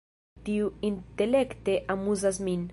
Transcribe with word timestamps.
Tio 0.47 0.71
intelekte 0.91 1.79
amuzas 1.97 2.45
min! 2.49 2.69